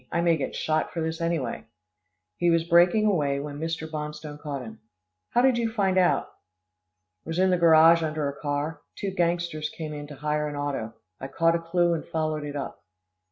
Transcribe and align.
"I 0.11 0.19
may 0.21 0.35
get 0.35 0.55
shot 0.55 0.91
for 0.91 0.99
this, 0.99 1.21
anyway." 1.21 1.63
He 2.37 2.49
was 2.49 2.63
breaking 2.63 3.05
away, 3.05 3.39
when 3.39 3.59
Mr. 3.59 3.87
Bonstone 3.87 4.39
caught 4.41 4.63
him. 4.63 4.79
"How 5.29 5.43
did 5.43 5.59
you 5.59 5.71
find 5.71 5.95
out?" 5.95 6.27
"Was 7.23 7.37
in 7.37 7.51
the 7.51 7.57
garage 7.59 8.01
under 8.01 8.27
a 8.27 8.35
car 8.41 8.81
two 8.95 9.11
gangsters 9.11 9.69
came 9.69 9.93
in 9.93 10.07
to 10.07 10.15
hire 10.15 10.47
an 10.47 10.55
auto 10.55 10.95
I 11.19 11.27
caught 11.27 11.53
a 11.53 11.59
clue 11.59 11.93
and 11.93 12.03
followed 12.03 12.43
it 12.45 12.55
up." 12.55 12.83